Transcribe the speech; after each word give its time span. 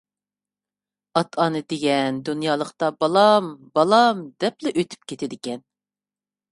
ئاتا-ئانا 1.19 1.61
دېگەن 1.75 2.17
دۇنيالىقتا 2.31 2.91
بالام، 3.05 3.53
بالام 3.79 4.27
دەپلا 4.47 4.77
ئۆتۈپ 4.79 5.09
كېتىدىكەن. 5.13 5.65